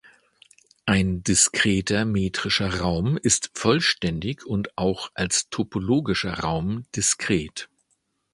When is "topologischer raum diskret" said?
5.51-7.69